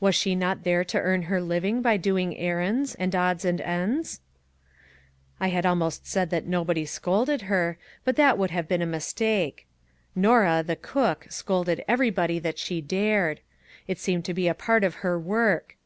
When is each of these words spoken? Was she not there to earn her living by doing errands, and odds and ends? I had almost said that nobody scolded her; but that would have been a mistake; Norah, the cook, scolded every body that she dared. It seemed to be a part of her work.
Was 0.00 0.16
she 0.16 0.34
not 0.34 0.64
there 0.64 0.82
to 0.82 0.98
earn 0.98 1.22
her 1.30 1.40
living 1.40 1.80
by 1.80 1.96
doing 1.96 2.36
errands, 2.36 2.96
and 2.96 3.14
odds 3.14 3.44
and 3.44 3.60
ends? 3.60 4.20
I 5.38 5.46
had 5.50 5.64
almost 5.64 6.08
said 6.08 6.30
that 6.30 6.44
nobody 6.44 6.84
scolded 6.84 7.42
her; 7.42 7.78
but 8.04 8.16
that 8.16 8.36
would 8.36 8.50
have 8.50 8.66
been 8.66 8.82
a 8.82 8.84
mistake; 8.84 9.68
Norah, 10.16 10.64
the 10.66 10.74
cook, 10.74 11.28
scolded 11.30 11.84
every 11.86 12.10
body 12.10 12.40
that 12.40 12.58
she 12.58 12.80
dared. 12.80 13.42
It 13.86 14.00
seemed 14.00 14.24
to 14.24 14.34
be 14.34 14.48
a 14.48 14.54
part 14.54 14.82
of 14.82 14.96
her 15.06 15.16
work. 15.16 15.76